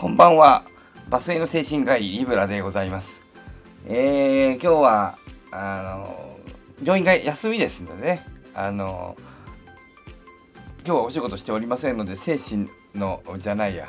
[0.00, 0.62] こんばんは。
[1.08, 3.20] バスへの精神科医リブラでございます。
[3.84, 5.18] えー、今日は、
[5.50, 6.38] あの、
[6.84, 9.16] 病院が休みですのでね、あの、
[10.86, 13.88] 今日はお仕事しておりませんので、精神の、じゃないや、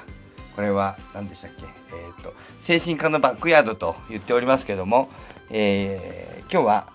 [0.56, 5.10] これは何でしたっけ、えっ、ー、と、精神科のバックヤードと言っておりますけども、
[5.52, 6.88] えー、今日は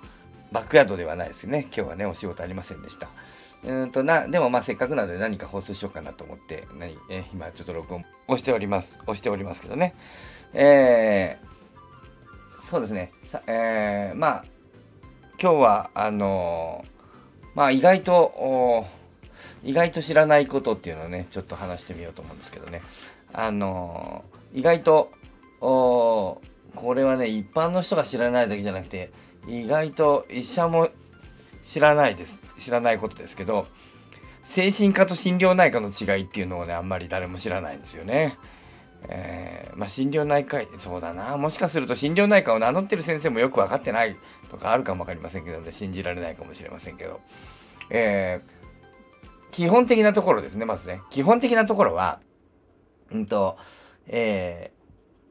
[0.50, 1.68] バックヤードではないですね。
[1.72, 3.08] 今日はね、お仕事ありませんでした。
[3.66, 8.98] うんとなでもまあせっかくなので何か放送しようかなと思って何、え今ちょっと録音押しております。
[9.02, 9.94] 押しておりますけどね。
[10.52, 13.12] えー、そうですね。
[13.24, 14.44] さえー、まあ
[15.40, 18.86] 今日はあのー、まあ意外と
[19.62, 22.82] 意外と知らないことっていうのをねちょっと話してみようと思うんですけどね。
[23.32, 25.10] あの意外と
[25.60, 26.40] こ
[26.94, 29.10] れはね一般の人が知らないだけじゃなくて
[29.48, 30.88] 意外と医者も
[31.64, 33.66] 知らないです知らないことですけど
[34.42, 38.36] 精神科と心療内科の違いっていうのをねあんまり誰も知らないんですよね。
[39.08, 44.16] えー、まあ心療内科そうだなもしかすると心療内科を名乗ってる先生もよく分かってない
[44.50, 47.20] とかあるかも分かりませんけどね信じられないかもしれませんけど、
[47.90, 52.20] えー、基本的なところですねまずね基本的なところは
[53.10, 53.58] うんと
[54.06, 54.72] え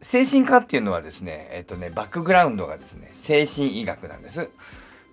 [0.01, 4.49] ー、精神科っていうのはですねえっ、とねバックグラウンドがですね精神医学なんです。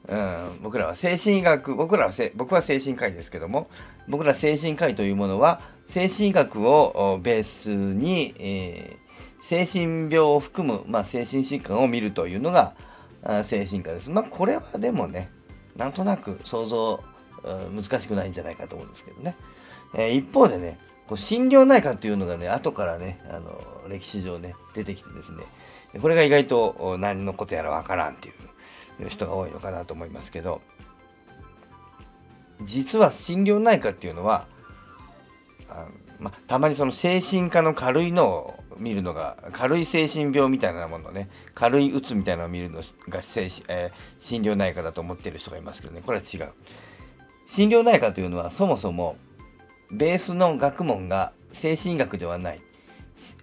[0.08, 3.68] うん、僕らは精神医学僕らは僕は精神科医ですけども
[4.08, 12.74] 僕ら精神科医というものは精神医学をベースに、えー、精神病を含む、まあ、精神疾患を見るというのが
[13.44, 14.10] 精神科です。
[14.10, 15.30] まあこれはでもね
[15.76, 17.02] なんとなく想像
[17.74, 19.36] 難しくないんじゃないかと思うんですけどね。
[19.94, 20.78] えー、一方でね
[21.10, 25.42] こう心療内科というのがね後からねあの歴史上ね出てきてですね
[26.00, 28.32] これが意外と何のことやらわからんってい
[29.04, 30.62] う人が多いのかなと思いますけど
[32.62, 34.46] 実は心療内科っていうのは
[35.68, 35.88] あ
[36.20, 46.52] またまにその精神科の軽いのを見るのが軽い精神病みたいなものね軽いうつみたいなのを見るのが精神、えー、心療内科だと思ってる人がいますけどねこれは違う。
[47.48, 49.16] 心療内科というのはそもそも
[49.90, 52.60] ベースの学問が精神医学ではない、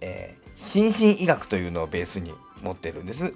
[0.02, 3.34] えー、心身医学というのをベースに持ってるんです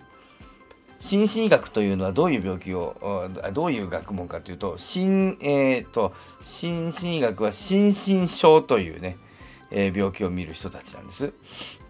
[1.02, 6.14] 心身医学というのはどういう病気をどういう学問かというと心,、えーと、
[6.44, 9.18] 心身医学は心身症というね、
[9.72, 11.34] えー、病気を見る人たちなんです。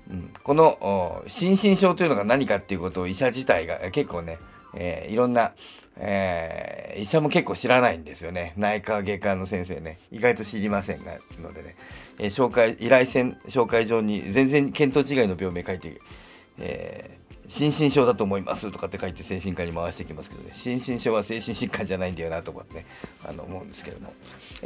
[0.09, 4.39] うん、この心身症というのが何かっていうことを医者自体が結構ね、
[4.73, 5.53] えー、いろんな、
[5.97, 8.53] えー、医者も結構知らないんですよね。
[8.57, 9.99] 内科外科の先生ね。
[10.11, 11.75] 意外と知りませんが、のでね、
[12.19, 15.99] えー、紹介、依頼線紹介状に全然見当違いの病名書いて、
[16.59, 17.17] え
[17.51, 22.85] 心身症だと思いますとかって書いて精神科に回してきますけどね心身症は精神疾患じゃないんだよなとかね
[23.27, 24.13] あの思うんですけども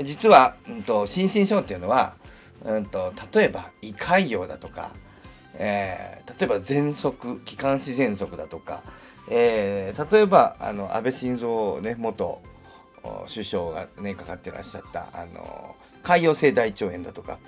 [0.04, 2.14] 実は、うんと、心身症っていうのは、
[2.64, 4.92] うんと、例えば胃潰瘍だとか、
[5.58, 8.84] えー、例えば喘息気管支喘息だとか、
[9.30, 12.42] えー、例えばあの安倍晋三、ね、元
[13.28, 17.40] 首相がねかかってらっしゃったあの潰瘍性大腸炎だとか、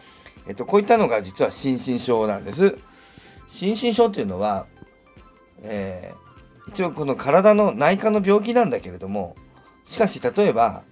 [0.47, 2.77] えっと、こういったのが実は心身症なんです。
[3.49, 4.67] 心身症っていうのは
[5.61, 9.35] えー、一応この体の内科の病気なんだけれども
[9.85, 10.83] しかし例えば、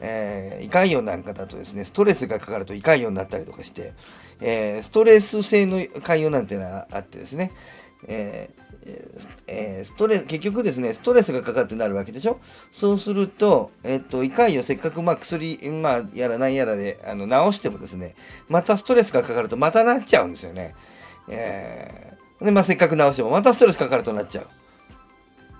[0.00, 3.92] えー、胃潰瘍なんかだとですねストレスがかかると胃潰瘍になったりとかして、
[4.40, 7.52] えー、ストレス性の潰瘍なんていうのがあってですね、
[8.08, 8.60] えー
[9.46, 12.40] えー、ストレス結局ですねストレスがかかってなるわけでしょ？
[12.72, 18.14] そうすると、えっと、胃潰瘍せっかくまあ薬、まあ、やらなんやらであの治してもですね
[18.48, 20.74] またストレスがかかるとまたなっちゃうんですよね。
[21.28, 24.46] えで、まあ、せっかく直しても、またストレスかかるとなっちゃう。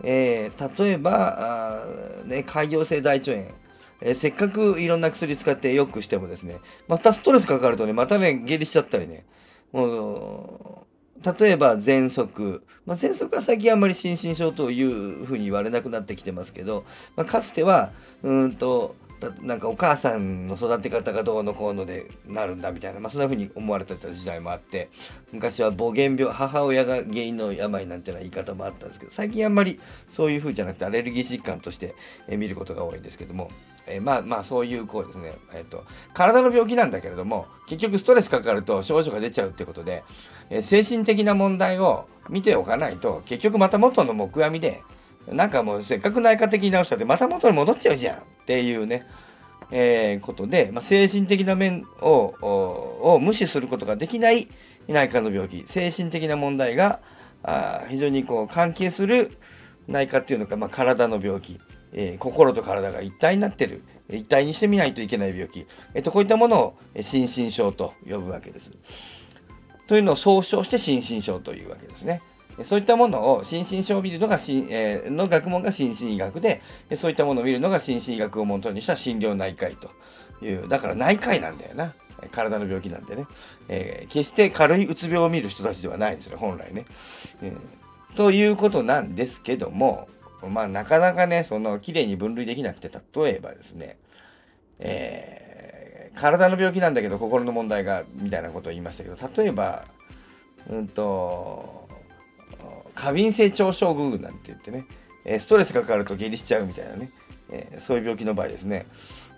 [0.03, 1.75] えー、例えば、
[2.25, 3.45] あね、潰瘍性大腸炎。
[4.01, 9.25] えー、せっかくいろんな薬使って良くしてもですね、またストレスかかるとね、またね、下痢しちゃったりね、
[9.73, 12.63] もう、例えば喘息。
[12.87, 16.85] まあ、喘息は最近あんまり心身症というふうに言われなくなってきてますけど、
[17.15, 18.97] まあ、かつては、うんと、
[19.43, 24.89] なんかお母さんの育て方がどうのこうのでなるんだみたいな、まあ、そんな風に思われてた時代もあって
[25.33, 29.79] 昔は母原病母親が原因の病なんていうような言い方もあったんですけど最近あんまり
[30.09, 31.95] そういう風じゃなくてアレルギー疾患として
[32.29, 33.51] 見ることが多いんですけども、
[33.87, 35.85] えー、まあまあそういうこうですね、えーと、
[36.15, 40.03] 体の病気なんだけれども結局ストレスかかると症状が出ちゃうってことで、
[40.49, 44.83] えー、精神的な問題を見ておかないと結局また元の木阿弥で
[45.27, 49.07] なんかもうせっかく内科的に直したってまた元に戻っちゃうじゃんっていうね、
[49.71, 54.49] えー、ことで、まあ、精神的な面を無視することができない
[54.89, 55.65] 内科の病気。
[55.67, 57.01] 精神的な問題が
[57.43, 59.31] あ非常にこう関係する
[59.89, 61.61] 内科っていうのか、まあ、体の病気、
[61.93, 63.83] えー、心と体が一体になってる。
[64.13, 68.73] 一体にしてみないといけない病気、えー、とこういったものを心身症と呼ぶわけです。
[69.87, 72.23] というのを総称して心身症というわけですね。
[72.65, 76.61] そういったものを心身症を見るのがえー、の学問が心身医学で、
[76.95, 79.91] そういったものを見るのが心身医学をもとにした診療内科医と
[80.45, 81.95] いう、だから内科医なんだよな。
[82.33, 83.27] 体の病気なんでね。
[83.69, 86.85] えー、決して軽いうつ病を見る人たちではないんですね、本来ね。
[87.43, 90.09] えー、ということなんですけども、
[90.49, 93.97] まあなかなかね、その綺麗に分類できなくて、例えばですね、
[94.79, 99.85] えー、体の病気なんだけど心の問題が、みたいなことを言いましたけど、例えば、
[100.69, 101.80] うんと、
[103.01, 104.85] 過敏性腸症具なんて言ってね、
[105.25, 107.11] えストレスがかかると下痢しちゃうみたいなね、
[107.51, 108.87] え、そういう病気の場合ですね。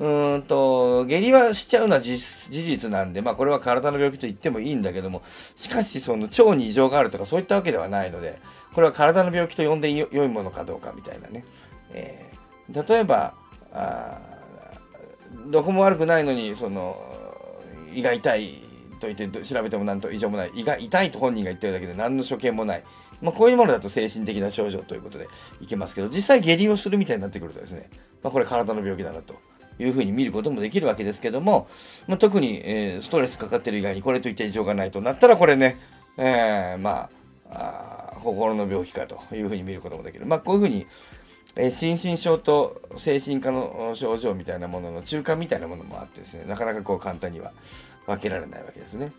[0.00, 2.18] うんと、下痢はしちゃうのは事
[2.50, 5.22] 実なんで、まあこれは体の病気と言ってもいいんだけども、
[5.54, 8.40] しかしその腸に異常があるとかそういったわけではないので、
[8.74, 11.44] これは体の病気と呼んで良いものかどうかみたいなね。
[11.92, 13.34] えー、例えば
[13.72, 14.18] あ、
[15.46, 17.00] どこも悪くないのに、その、
[17.94, 18.62] 胃が痛い
[18.98, 20.50] と言って調べても何と異常もない。
[20.54, 22.84] 胃が痛いと本人が言ってるだけで何の所見もない。
[23.22, 25.28] まあ、こういうものだと精神的な症状ということで
[25.60, 27.88] いけますけど、実際下痢をするみたいになってくるとですね、
[28.22, 29.36] まあ、これ体の病気だなと
[29.78, 31.68] いうふうに見ることもできるわけですけども、
[32.08, 35.76] まあ、特に、えー、ストレスかかってる以外にこれといった異常がないとなったら、これね、
[36.18, 37.08] えー、ま
[37.50, 40.26] あ、心の病気かというふうに見ることもできる。
[40.26, 40.86] まあ、こういうふうに、
[41.56, 47.52] えー、心身症と精神科の症状みたいなものの中間みたいなものもあってですね、なかなかこう簡単には
[48.06, 49.12] 分けられないわけですね。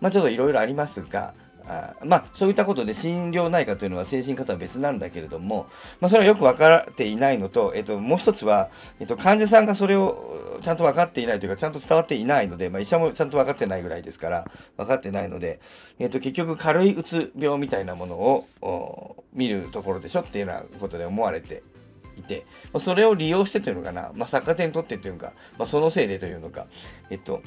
[0.00, 1.34] まあ、ちょっといろいろありますが、
[1.66, 5.66] あまあ、そういったことで心療内科というのは精神科とは別なんだけれども、
[6.00, 8.70] まあ、それはよく分かっていないのと、えっと、もう一つは、
[9.00, 14.44] えっと、患者さんがそれをちゃんと分かっていないというか、ちゃんと伝わっていないので、まあ、医者もちゃんと分かってないぐらいですから、
[14.76, 15.60] 分かってないので、
[15.98, 21.62] えっと、結局、軽いうつ病みたいなものを見るところでしょっていうようなことで思われて
[22.18, 26.66] いて、まそれを利用してというのかな、まあ、逆手にとってというか、まあ、そのせいでというのか、
[27.10, 27.42] えっと、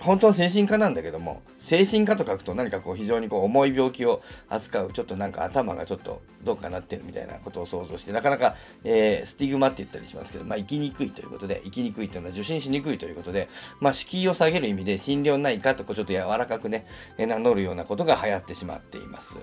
[0.00, 13.48] 本当は精神科なんだけども、精神科と書くと何かこう非常にこう重い病気を扱う、ちょっとなんか頭がちょっとどうかなってるみたいなことを想像して、なかなか、えー、スティグマって言ったりしますけど、まあ生きにくいということで、生きにくいというのは受診しにくいということで、
[13.80, 16.86] まあ敷居を下げる意味で診療内科とこうちょっと柔らかくね、
[17.18, 19.38] 名乗るようなことが流行ってしまっています。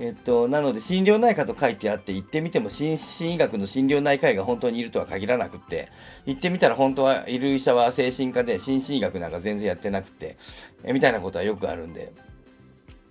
[0.00, 5.88] えっと、なので、心療内科と書いてあって、行ってみても、心身医学の心療内科医が本当にいるとは限らなくって、
[6.24, 10.36] 行ってみたら本当はいる医者は精神科で、心身医学なんか全然やってなくて、
[10.84, 12.12] えみたいなことはよくあるんで、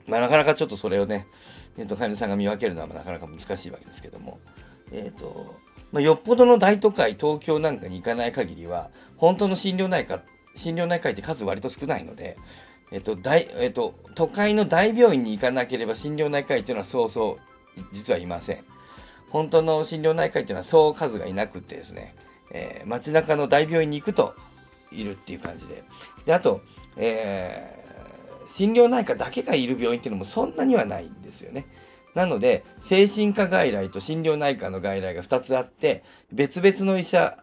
[0.08, 1.28] まあ、なかなかちょっとそれをね、
[1.78, 4.40] えっと、患者さんが見分けるのはなかなか難しいわけですけども、
[4.94, 5.56] えっと、
[5.92, 10.22] まあ、よっぽどの大都会、東京なんかに行かない限りは、本当の心療内科、
[10.56, 12.38] 心療内科医って数割と少ないので、
[12.92, 17.38] えっと、大、えっと、都会の大病院に行かなければ心療内科医っていうのはそうそ
[17.78, 18.64] う、実はいません。
[19.30, 22.16] 本当の心療内科医っていうのはそう数がいなくてですね、
[22.52, 24.36] えー、街中の大病院に行くと
[24.92, 25.84] いるっていう感じで。
[26.26, 26.62] で、あと、
[26.96, 31.66] えー、心療内科だけがいる病院っていうのもそんなにはないんですよね。
[32.16, 37.38] なので、精神科外来と心療内科の外来が2つあって、別々の医者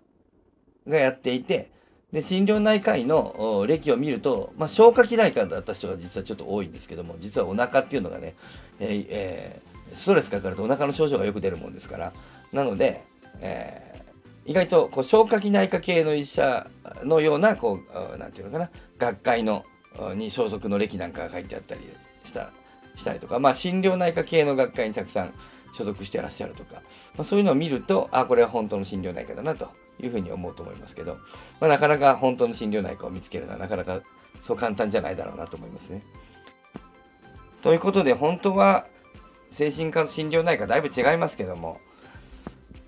[0.88, 1.70] がやっていて、
[2.14, 8.36] で、心療内科医の歴を見ると、まあ、消化器内科だった人が実はちょっと多いんですけども、実はお腹っていうのがね、
[8.78, 12.12] えーえー、ストレスかかるとお腹の症状がよく出るもんですから、
[12.52, 13.02] なので、
[13.40, 16.70] えー、意外とこう消化器内科系の医者
[17.02, 17.80] のような、こ
[18.14, 19.64] う、なんていうのかな、学会の、
[20.14, 21.80] に所属の歴なんかが書いてあったり
[22.22, 22.50] した
[22.94, 25.34] したりとか、まあ、心療内科系の学会にたくさん
[25.72, 29.68] 所属してらっしゃるとか、まあ、そういうのを見ると、あ、これは本当の心療内科だなと。
[30.00, 31.18] いうふうに思うと思いますけど、
[31.60, 34.00] まあ、なかなか本当の心療内科を見つけるのはなかなか
[34.40, 36.02] そう簡単じゃないだろうなと思いますね。
[37.62, 38.86] ということで本当は
[39.50, 41.80] 精神科と心療内科だいぶ違いますけども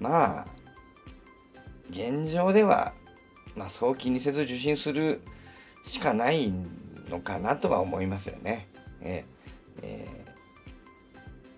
[0.00, 0.46] まあ
[1.90, 2.92] 現状では、
[3.56, 5.22] まあ、そう気にせず受診する
[5.84, 6.52] しかない
[7.08, 8.68] のかなとは思いますよね。
[9.00, 10.26] えー、えー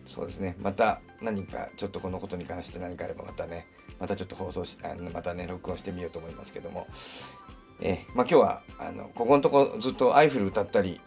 [0.09, 0.57] そうですね。
[0.59, 3.67] また何かちょっとこのことに関して何かあればまたね、
[3.99, 6.87] またちょっと放送し、あのまたね、録音してみようと思いますけども。
[7.81, 11.01] えー、まあ今日は、あの、ここのとこずっとアイフル歌ったり、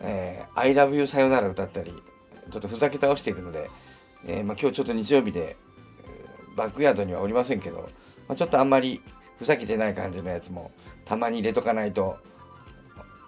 [0.00, 1.92] えー、I love you さよなら歌ったり、
[2.50, 3.70] ちょっとふざけ倒しているので、
[4.26, 5.56] えー、まあ今日ちょっと日曜日で、
[6.56, 7.88] バックヤードにはおりませんけど、
[8.28, 9.02] まあ、ちょっとあんまり
[9.36, 10.70] ふざけてない感じのやつも
[11.04, 12.16] たまに入れとかないと、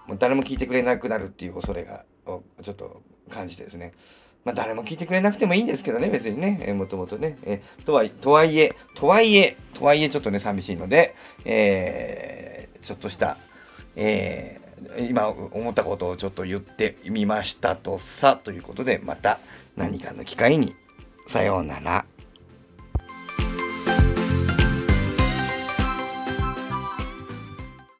[0.06, 3.92] もう誰も聞いてくれなくなるっていう恐れが、をちょっと感じてですね。
[4.44, 11.14] まあ、誰も聞いてくれなくてもいいんですけどね、別にね、えー、もともとね、えー、とは、とはいえ、とはいえ、とはいえ、ちょっとね、寂しいので、
[11.44, 13.36] えー、ちょっとした、
[13.96, 19.38] えー、今思ったことをちょっと言ってみましたとさ、ということで、また
[19.76, 20.74] 何かの機会に、
[21.26, 22.04] さようなら。